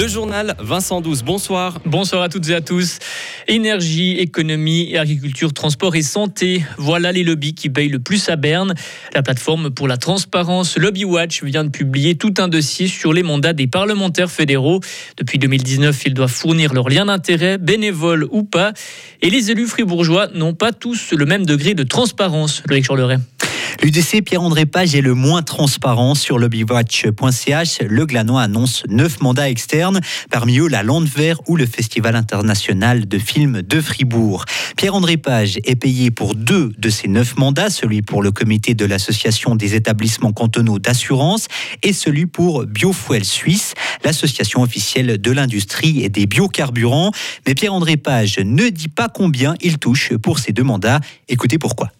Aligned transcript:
Le 0.00 0.08
journal 0.08 0.54
Vincent 0.58 1.02
Douce, 1.02 1.22
bonsoir. 1.22 1.78
Bonsoir 1.84 2.22
à 2.22 2.30
toutes 2.30 2.48
et 2.48 2.54
à 2.54 2.62
tous. 2.62 3.00
Énergie, 3.48 4.16
économie, 4.16 4.96
agriculture, 4.96 5.52
transport 5.52 5.94
et 5.94 6.00
santé, 6.00 6.64
voilà 6.78 7.12
les 7.12 7.22
lobbies 7.22 7.52
qui 7.52 7.68
payent 7.68 7.90
le 7.90 7.98
plus 7.98 8.30
à 8.30 8.36
Berne. 8.36 8.72
La 9.12 9.22
plateforme 9.22 9.68
pour 9.68 9.88
la 9.88 9.98
transparence 9.98 10.78
Lobby 10.78 11.04
Watch 11.04 11.44
vient 11.44 11.64
de 11.64 11.68
publier 11.68 12.14
tout 12.14 12.32
un 12.38 12.48
dossier 12.48 12.86
sur 12.88 13.12
les 13.12 13.22
mandats 13.22 13.52
des 13.52 13.66
parlementaires 13.66 14.30
fédéraux. 14.30 14.80
Depuis 15.18 15.38
2019, 15.38 16.06
ils 16.06 16.14
doivent 16.14 16.32
fournir 16.32 16.72
leur 16.72 16.88
lien 16.88 17.04
d'intérêt, 17.04 17.58
bénévole 17.58 18.26
ou 18.30 18.42
pas. 18.42 18.72
Et 19.20 19.28
les 19.28 19.50
élus 19.50 19.66
fribourgeois 19.66 20.28
n'ont 20.28 20.54
pas 20.54 20.72
tous 20.72 21.12
le 21.12 21.26
même 21.26 21.44
degré 21.44 21.74
de 21.74 21.82
transparence, 21.82 22.62
Loïc 22.70 22.86
Charleret. 22.86 23.18
L'UDC 23.82 24.22
Pierre-André 24.22 24.66
Page 24.66 24.94
est 24.94 25.00
le 25.00 25.14
moins 25.14 25.40
transparent 25.40 26.14
sur 26.14 26.38
lobbywatch.ch. 26.38 27.78
Le 27.80 28.04
Glanois 28.04 28.42
annonce 28.42 28.82
neuf 28.90 29.22
mandats 29.22 29.48
externes, 29.48 30.00
parmi 30.30 30.58
eux 30.58 30.68
la 30.68 30.82
Landwehr 30.82 31.40
ou 31.48 31.56
le 31.56 31.64
Festival 31.64 32.14
international 32.14 33.08
de 33.08 33.18
films 33.18 33.62
de 33.62 33.80
Fribourg. 33.80 34.44
Pierre-André 34.76 35.16
Page 35.16 35.58
est 35.64 35.76
payé 35.76 36.10
pour 36.10 36.34
deux 36.34 36.74
de 36.76 36.90
ces 36.90 37.08
neuf 37.08 37.38
mandats, 37.38 37.70
celui 37.70 38.02
pour 38.02 38.22
le 38.22 38.32
comité 38.32 38.74
de 38.74 38.84
l'association 38.84 39.56
des 39.56 39.74
établissements 39.74 40.32
cantonaux 40.32 40.78
d'assurance 40.78 41.48
et 41.82 41.94
celui 41.94 42.26
pour 42.26 42.66
Biofuel 42.66 43.24
Suisse, 43.24 43.72
l'association 44.04 44.60
officielle 44.60 45.18
de 45.18 45.30
l'industrie 45.32 46.04
et 46.04 46.10
des 46.10 46.26
biocarburants. 46.26 47.12
Mais 47.46 47.54
Pierre-André 47.54 47.96
Page 47.96 48.40
ne 48.40 48.68
dit 48.68 48.88
pas 48.88 49.08
combien 49.08 49.54
il 49.62 49.78
touche 49.78 50.14
pour 50.18 50.38
ces 50.38 50.52
deux 50.52 50.64
mandats. 50.64 51.00
Écoutez 51.28 51.56
pourquoi. 51.56 51.90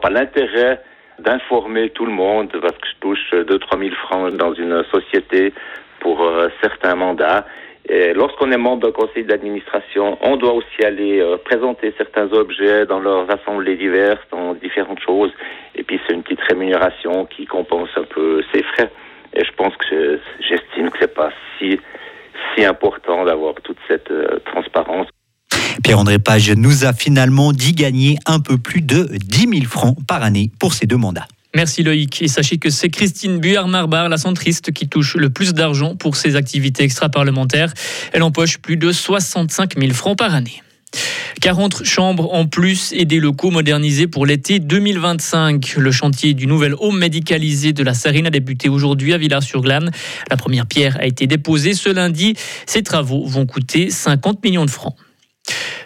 Pas 0.00 0.10
l'intérêt 0.10 0.80
d'informer 1.18 1.90
tout 1.90 2.06
le 2.06 2.12
monde 2.12 2.50
parce 2.60 2.76
que 2.78 2.88
je 2.88 3.00
touche 3.00 3.32
2-3 3.32 3.78
000 3.78 3.94
francs 3.96 4.34
dans 4.36 4.54
une 4.54 4.82
société 4.90 5.52
pour 6.00 6.22
euh, 6.22 6.48
certains 6.62 6.94
mandats. 6.94 7.46
Et 7.88 8.12
lorsqu'on 8.12 8.50
est 8.52 8.56
membre 8.56 8.86
d'un 8.86 8.92
conseil 8.92 9.24
d'administration, 9.24 10.18
on 10.22 10.36
doit 10.36 10.52
aussi 10.52 10.84
aller 10.84 11.20
euh, 11.20 11.36
présenter 11.38 11.92
certains 11.96 12.32
objets 12.32 12.86
dans 12.86 13.00
leurs 13.00 13.30
assemblées 13.30 13.76
diverses, 13.76 14.20
dans 14.30 14.54
différentes 14.54 15.00
choses. 15.00 15.32
Et 15.74 15.82
puis 15.82 16.00
c'est 16.06 16.14
une 16.14 16.22
petite 16.22 16.42
rémunération 16.48 17.26
qui 17.26 17.46
compense 17.46 17.90
un 17.96 18.04
peu 18.04 18.42
ces 18.52 18.62
frais. 18.62 18.90
Et 19.34 19.44
je 19.44 19.52
pense 19.52 19.76
que 19.76 20.18
j'estime 20.40 20.90
que 20.90 20.98
c'est 21.00 21.14
pas 21.14 21.30
si 21.58 21.78
si 22.54 22.64
important 22.64 23.24
d'avoir 23.24 23.54
toute 23.62 23.78
cette 23.88 24.10
euh, 24.10 24.38
transparence. 24.44 25.08
Pierre-André 25.90 26.20
Page 26.20 26.52
nous 26.52 26.84
a 26.84 26.92
finalement 26.92 27.52
dit 27.52 27.72
gagner 27.72 28.16
un 28.24 28.38
peu 28.38 28.58
plus 28.58 28.80
de 28.80 29.10
10 29.26 29.48
000 29.52 29.64
francs 29.64 29.96
par 30.06 30.22
année 30.22 30.52
pour 30.60 30.72
ces 30.72 30.86
deux 30.86 30.96
mandats. 30.96 31.26
Merci 31.52 31.82
Loïc. 31.82 32.22
Et 32.22 32.28
sachez 32.28 32.58
que 32.58 32.70
c'est 32.70 32.90
Christine 32.90 33.40
Buard-Marbar, 33.40 34.08
la 34.08 34.16
centriste, 34.16 34.70
qui 34.70 34.88
touche 34.88 35.16
le 35.16 35.30
plus 35.30 35.52
d'argent 35.52 35.96
pour 35.96 36.14
ses 36.14 36.36
activités 36.36 36.84
extra-parlementaires. 36.84 37.74
Elle 38.12 38.22
empoche 38.22 38.58
plus 38.58 38.76
de 38.76 38.92
65 38.92 39.76
000 39.80 39.92
francs 39.92 40.16
par 40.16 40.32
année. 40.32 40.62
40 41.40 41.82
chambres 41.82 42.32
en 42.34 42.46
plus 42.46 42.92
et 42.92 43.04
des 43.04 43.18
locaux 43.18 43.50
modernisés 43.50 44.06
pour 44.06 44.26
l'été 44.26 44.60
2025. 44.60 45.74
Le 45.76 45.90
chantier 45.90 46.34
du 46.34 46.46
nouvel 46.46 46.76
home 46.78 47.00
médicalisé 47.00 47.72
de 47.72 47.82
la 47.82 47.94
Sarine 47.94 48.28
a 48.28 48.30
débuté 48.30 48.68
aujourd'hui 48.68 49.12
à 49.12 49.18
Villars-sur-Glane. 49.18 49.90
La 50.30 50.36
première 50.36 50.66
pierre 50.66 50.98
a 51.00 51.06
été 51.06 51.26
déposée 51.26 51.74
ce 51.74 51.88
lundi. 51.88 52.36
Ces 52.66 52.84
travaux 52.84 53.26
vont 53.26 53.44
coûter 53.44 53.90
50 53.90 54.44
millions 54.44 54.64
de 54.64 54.70
francs. 54.70 54.94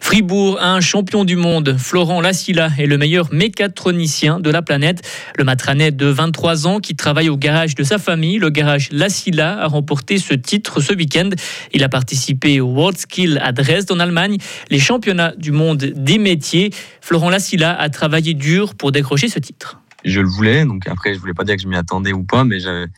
Fribourg 0.04 0.58
a 0.60 0.70
un 0.70 0.82
champion 0.82 1.24
du 1.24 1.34
monde. 1.34 1.76
Florent 1.78 2.20
Lassila 2.20 2.68
est 2.78 2.84
le 2.84 2.98
meilleur 2.98 3.32
mécatronicien 3.32 4.38
de 4.38 4.50
la 4.50 4.60
planète. 4.60 5.00
Le 5.38 5.44
matranet 5.44 5.96
de 5.96 6.06
23 6.06 6.66
ans 6.66 6.78
qui 6.78 6.94
travaille 6.94 7.30
au 7.30 7.38
garage 7.38 7.74
de 7.74 7.82
sa 7.82 7.96
famille, 7.96 8.36
le 8.36 8.50
garage 8.50 8.90
Lassila, 8.92 9.58
a 9.58 9.66
remporté 9.66 10.18
ce 10.18 10.34
titre 10.34 10.82
ce 10.82 10.92
week-end. 10.92 11.30
Il 11.72 11.82
a 11.82 11.88
participé 11.88 12.60
au 12.60 12.66
World 12.66 12.98
Skill 12.98 13.40
à 13.42 13.52
Dresde 13.52 13.90
en 13.92 13.98
Allemagne, 13.98 14.36
les 14.68 14.78
championnats 14.78 15.32
du 15.38 15.52
monde 15.52 15.78
des 15.78 16.18
métiers. 16.18 16.70
Florent 17.00 17.30
Lassila 17.30 17.72
a 17.74 17.88
travaillé 17.88 18.34
dur 18.34 18.74
pour 18.74 18.92
décrocher 18.92 19.28
ce 19.28 19.38
titre. 19.38 19.80
Je 20.04 20.20
le 20.20 20.28
voulais, 20.28 20.66
donc 20.66 20.86
après 20.86 21.14
je 21.14 21.18
voulais 21.18 21.32
pas 21.32 21.44
dire 21.44 21.56
que 21.56 21.62
je 21.62 21.66
m'y 21.66 21.76
attendais 21.76 22.12
ou 22.12 22.24
pas, 22.24 22.44
mais 22.44 22.60
j'avais 22.60 22.88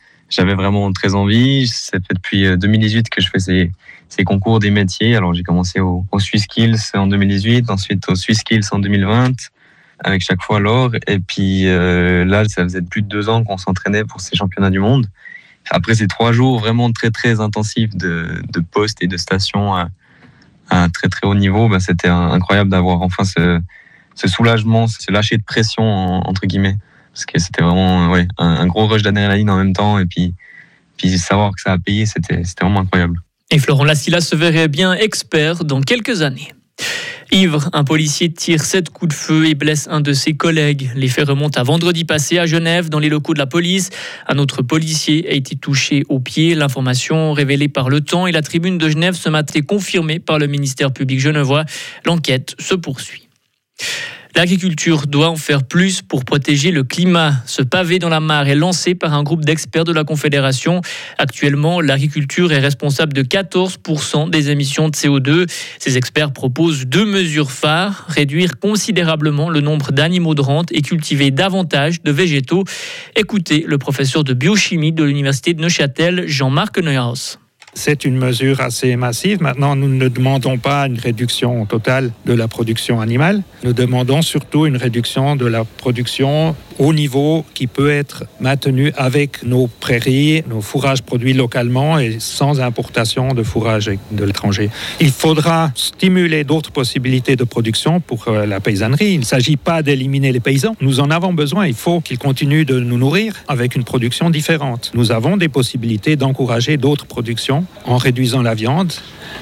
vraiment 0.55 0.91
très 0.91 1.15
envie. 1.15 1.67
Ça 1.67 1.99
fait 1.99 2.13
depuis 2.13 2.57
2018 2.57 2.97
euh, 2.97 3.01
que 3.11 3.21
je 3.21 3.29
fais 3.29 3.39
ces 4.09 4.23
concours 4.23 4.59
des 4.59 4.71
métiers. 4.71 5.15
Alors 5.15 5.33
j'ai 5.33 5.43
commencé 5.43 5.79
au, 5.79 6.05
au 6.11 6.19
Swiss 6.19 6.43
Skills 6.43 6.77
en 6.93 7.07
2018, 7.07 7.69
ensuite 7.69 8.07
au 8.09 8.15
Swiss 8.15 8.39
Skills 8.39 8.67
en 8.71 8.79
2020 8.79 9.33
avec 10.03 10.21
chaque 10.21 10.41
fois 10.41 10.59
l'or. 10.59 10.91
Et 11.07 11.19
puis 11.19 11.67
euh, 11.67 12.25
là, 12.25 12.45
ça 12.47 12.63
faisait 12.63 12.81
plus 12.81 13.01
de 13.01 13.07
deux 13.07 13.29
ans 13.29 13.43
qu'on 13.43 13.57
s'entraînait 13.57 14.03
pour 14.03 14.21
ces 14.21 14.35
championnats 14.35 14.69
du 14.69 14.79
monde. 14.79 15.07
Après 15.69 15.95
ces 15.95 16.07
trois 16.07 16.31
jours 16.31 16.59
vraiment 16.59 16.91
très 16.91 17.11
très 17.11 17.41
intensifs 17.41 17.95
de, 17.95 18.41
de 18.53 18.59
postes 18.59 19.03
et 19.03 19.07
de 19.07 19.17
stations 19.17 19.75
à, 19.75 19.89
très 20.93 21.07
très 21.09 21.27
haut 21.27 21.35
niveau, 21.35 21.67
bah, 21.69 21.79
c'était 21.79 22.09
incroyable 22.09 22.69
d'avoir 22.69 23.01
enfin 23.01 23.23
ce 23.25 24.27
soulagement, 24.27 24.87
ce 24.87 25.11
lâcher 25.11 25.37
de 25.37 25.43
pression 25.43 25.83
entre 25.83 26.45
guillemets, 26.45 26.77
parce 27.17 27.25
que 27.25 27.39
c'était 27.39 27.63
vraiment 27.63 28.11
ouais, 28.11 28.27
un, 28.37 28.67
gros 28.67 28.85
rush 28.85 29.01
d'adrénaline 29.01 29.49
en 29.49 29.57
même 29.57 29.73
temps 29.73 29.97
et 29.97 30.05
puis 30.05 30.35
puis 30.97 31.17
savoir 31.17 31.51
que 31.51 31.61
ça 31.61 31.73
a 31.73 31.77
payé, 31.79 32.05
c'était 32.05 32.41
vraiment 32.61 32.81
incroyable. 32.81 33.21
Et 33.51 33.59
Florent 33.59 33.85
Lassila 33.85 34.21
se 34.21 34.35
verrait 34.35 34.67
bien 34.67 34.93
expert 34.93 35.63
dans 35.63 35.81
quelques 35.81 36.21
années. 36.21 36.51
Ivre, 37.31 37.69
un 37.73 37.83
policier 37.83 38.31
tire 38.31 38.63
sept 38.63 38.89
coups 38.89 39.09
de 39.09 39.19
feu 39.19 39.47
et 39.47 39.53
blesse 39.55 39.87
un 39.91 40.01
de 40.01 40.13
ses 40.13 40.33
collègues. 40.33 40.91
Les 40.95 41.07
faits 41.07 41.27
remontent 41.27 41.59
à 41.59 41.63
vendredi 41.63 42.03
passé 42.03 42.39
à 42.39 42.45
Genève, 42.45 42.89
dans 42.89 42.99
les 42.99 43.09
locaux 43.09 43.33
de 43.33 43.39
la 43.39 43.45
police. 43.45 43.89
Un 44.27 44.37
autre 44.37 44.61
policier 44.61 45.27
a 45.29 45.33
été 45.33 45.55
touché 45.55 46.03
au 46.09 46.19
pied. 46.19 46.55
L'information 46.55 47.33
révélée 47.33 47.67
par 47.67 47.89
Le 47.89 48.01
Temps 48.01 48.27
et 48.27 48.31
la 48.31 48.41
tribune 48.41 48.77
de 48.77 48.89
Genève 48.89 49.15
ce 49.15 49.29
matin 49.29 49.61
confirmée 49.61 50.19
par 50.19 50.39
le 50.39 50.47
ministère 50.47 50.91
public 50.91 51.19
genevois. 51.19 51.65
L'enquête 52.05 52.55
se 52.59 52.75
poursuit. 52.75 53.27
L'agriculture 54.37 55.07
doit 55.07 55.29
en 55.29 55.35
faire 55.35 55.63
plus 55.63 56.03
pour 56.03 56.23
protéger 56.23 56.69
le 56.69 56.83
climat. 56.83 57.41
Ce 57.47 57.63
pavé 57.63 57.97
dans 57.97 58.07
la 58.07 58.19
mare 58.19 58.47
est 58.47 58.53
lancé 58.53 58.93
par 58.93 59.15
un 59.15 59.23
groupe 59.23 59.43
d'experts 59.43 59.83
de 59.83 59.91
la 59.91 60.03
Confédération. 60.03 60.81
Actuellement, 61.17 61.81
l'agriculture 61.81 62.51
est 62.51 62.59
responsable 62.59 63.13
de 63.13 63.23
14% 63.23 64.29
des 64.29 64.51
émissions 64.51 64.89
de 64.89 64.95
CO2. 64.95 65.49
Ces 65.79 65.97
experts 65.97 66.33
proposent 66.33 66.85
deux 66.85 67.05
mesures 67.05 67.49
phares, 67.49 68.05
réduire 68.09 68.59
considérablement 68.59 69.49
le 69.49 69.61
nombre 69.61 69.91
d'animaux 69.91 70.35
de 70.35 70.41
rente 70.41 70.71
et 70.71 70.83
cultiver 70.83 71.31
davantage 71.31 72.03
de 72.03 72.11
végétaux. 72.11 72.63
Écoutez 73.15 73.65
le 73.67 73.79
professeur 73.79 74.23
de 74.23 74.33
biochimie 74.33 74.91
de 74.91 75.03
l'Université 75.03 75.55
de 75.55 75.61
Neuchâtel, 75.63 76.27
Jean-Marc 76.27 76.77
Neuhaus. 76.77 77.39
C'est 77.77 78.05
une 78.05 78.17
mesure 78.17 78.59
assez 78.59 78.95
massive. 78.95 79.39
Maintenant, 79.39 79.75
nous 79.75 79.87
ne 79.87 80.07
demandons 80.07 80.57
pas 80.57 80.87
une 80.87 80.97
réduction 80.97 81.63
totale 81.67 82.09
de 82.25 82.33
la 82.33 82.47
production 82.47 83.01
animale. 83.01 83.43
Nous 83.63 83.71
demandons 83.71 84.23
surtout 84.23 84.65
une 84.65 84.77
réduction 84.77 85.35
de 85.35 85.45
la 85.45 85.63
production 85.63 86.55
au 86.79 86.93
niveau 86.93 87.45
qui 87.53 87.67
peut 87.67 87.89
être 87.89 88.25
maintenu 88.39 88.91
avec 88.95 89.43
nos 89.43 89.67
prairies, 89.67 90.43
nos 90.47 90.61
fourrages 90.61 91.01
produits 91.01 91.33
localement 91.33 91.99
et 91.99 92.17
sans 92.19 92.59
importation 92.59 93.33
de 93.33 93.43
fourrage 93.43 93.91
de 94.11 94.23
l'étranger. 94.23 94.69
Il 94.99 95.11
faudra 95.11 95.71
stimuler 95.75 96.43
d'autres 96.43 96.71
possibilités 96.71 97.35
de 97.35 97.43
production 97.43 97.99
pour 97.99 98.27
euh, 98.27 98.45
la 98.45 98.59
paysannerie. 98.59 99.13
Il 99.13 99.19
ne 99.19 99.25
s'agit 99.25 99.57
pas 99.57 99.81
d'éliminer 99.81 100.31
les 100.31 100.39
paysans. 100.39 100.75
Nous 100.81 100.99
en 100.99 101.09
avons 101.09 101.33
besoin. 101.33 101.67
Il 101.67 101.73
faut 101.73 102.01
qu'ils 102.01 102.19
continuent 102.19 102.65
de 102.65 102.79
nous 102.79 102.97
nourrir 102.97 103.33
avec 103.47 103.75
une 103.75 103.83
production 103.83 104.29
différente. 104.29 104.91
Nous 104.93 105.11
avons 105.11 105.37
des 105.37 105.49
possibilités 105.49 106.15
d'encourager 106.15 106.77
d'autres 106.77 107.05
productions 107.05 107.65
en 107.85 107.97
réduisant 107.97 108.41
la 108.41 108.53
viande 108.53 108.93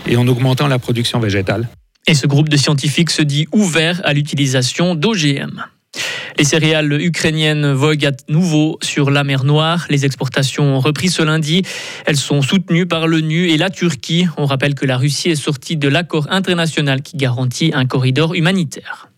et 0.07 0.17
en 0.17 0.27
augmentant 0.27 0.67
la 0.67 0.79
production 0.79 1.19
végétale. 1.19 1.67
Et 2.07 2.13
ce 2.13 2.27
groupe 2.27 2.49
de 2.49 2.57
scientifiques 2.57 3.09
se 3.09 3.23
dit 3.23 3.47
ouvert 3.51 3.99
à 4.03 4.13
l'utilisation 4.13 4.93
d'OGM. 4.93 5.63
Les 6.37 6.43
céréales 6.43 7.01
ukrainiennes 7.01 7.71
voguent 7.71 8.07
à 8.07 8.11
nouveau 8.27 8.77
sur 8.81 9.09
la 9.09 9.23
mer 9.23 9.45
Noire. 9.45 9.85
Les 9.89 10.05
exportations 10.05 10.75
ont 10.75 10.79
repris 10.79 11.07
ce 11.07 11.23
lundi. 11.23 11.61
Elles 12.05 12.17
sont 12.17 12.41
soutenues 12.41 12.85
par 12.85 13.07
l'ONU 13.07 13.49
et 13.49 13.57
la 13.57 13.69
Turquie. 13.69 14.27
On 14.37 14.45
rappelle 14.45 14.75
que 14.75 14.85
la 14.85 14.97
Russie 14.97 15.29
est 15.29 15.35
sortie 15.35 15.77
de 15.77 15.87
l'accord 15.87 16.27
international 16.29 17.01
qui 17.01 17.15
garantit 17.15 17.71
un 17.73 17.85
corridor 17.85 18.35
humanitaire. 18.35 19.09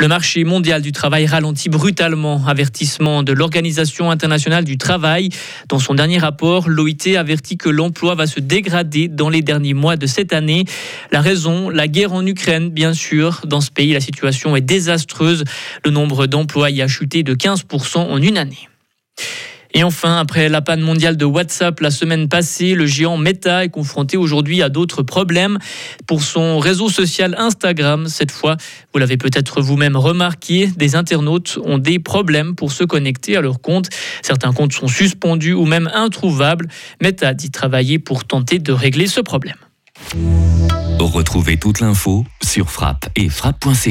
Le 0.00 0.08
marché 0.08 0.44
mondial 0.44 0.80
du 0.80 0.92
travail 0.92 1.26
ralentit 1.26 1.68
brutalement. 1.68 2.42
Avertissement 2.46 3.22
de 3.22 3.34
l'Organisation 3.34 4.10
internationale 4.10 4.64
du 4.64 4.78
travail. 4.78 5.28
Dans 5.68 5.78
son 5.78 5.92
dernier 5.92 6.16
rapport, 6.16 6.70
l'OIT 6.70 7.18
avertit 7.18 7.58
que 7.58 7.68
l'emploi 7.68 8.14
va 8.14 8.26
se 8.26 8.40
dégrader 8.40 9.08
dans 9.08 9.28
les 9.28 9.42
derniers 9.42 9.74
mois 9.74 9.98
de 9.98 10.06
cette 10.06 10.32
année. 10.32 10.64
La 11.12 11.20
raison, 11.20 11.68
la 11.68 11.86
guerre 11.86 12.14
en 12.14 12.24
Ukraine, 12.24 12.70
bien 12.70 12.94
sûr. 12.94 13.42
Dans 13.44 13.60
ce 13.60 13.70
pays, 13.70 13.92
la 13.92 14.00
situation 14.00 14.56
est 14.56 14.62
désastreuse. 14.62 15.44
Le 15.84 15.90
nombre 15.90 16.26
d'emplois 16.26 16.70
y 16.70 16.80
a 16.80 16.88
chuté 16.88 17.22
de 17.22 17.34
15% 17.34 17.98
en 17.98 18.22
une 18.22 18.38
année. 18.38 18.70
Et 19.72 19.84
enfin, 19.84 20.18
après 20.18 20.48
la 20.48 20.62
panne 20.62 20.80
mondiale 20.80 21.16
de 21.16 21.24
WhatsApp 21.24 21.78
la 21.80 21.90
semaine 21.90 22.28
passée, 22.28 22.74
le 22.74 22.86
géant 22.86 23.16
Meta 23.16 23.64
est 23.64 23.68
confronté 23.68 24.16
aujourd'hui 24.16 24.62
à 24.62 24.68
d'autres 24.68 25.02
problèmes 25.02 25.58
pour 26.06 26.22
son 26.22 26.58
réseau 26.58 26.88
social 26.88 27.34
Instagram. 27.38 28.08
Cette 28.08 28.32
fois, 28.32 28.56
vous 28.92 28.98
l'avez 28.98 29.16
peut-être 29.16 29.60
vous-même 29.60 29.96
remarqué, 29.96 30.66
des 30.76 30.96
internautes 30.96 31.58
ont 31.64 31.78
des 31.78 31.98
problèmes 31.98 32.54
pour 32.54 32.72
se 32.72 32.84
connecter 32.84 33.36
à 33.36 33.40
leur 33.40 33.60
compte. 33.60 33.88
Certains 34.22 34.52
comptes 34.52 34.72
sont 34.72 34.88
suspendus 34.88 35.52
ou 35.52 35.66
même 35.66 35.88
introuvables. 35.94 36.68
Meta 37.00 37.34
dit 37.34 37.50
travailler 37.50 37.98
pour 37.98 38.24
tenter 38.24 38.58
de 38.58 38.72
régler 38.72 39.06
ce 39.06 39.20
problème. 39.20 39.56
Retrouvez 40.98 41.56
toute 41.56 41.80
l'info 41.80 42.24
sur 42.42 42.70
frappe 42.70 43.08
et 43.16 43.28
frappe.ch. 43.28 43.88